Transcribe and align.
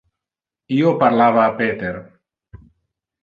Io 0.77 0.93
parlava 1.03 1.43
a 1.43 1.53
Peter. 1.59 1.91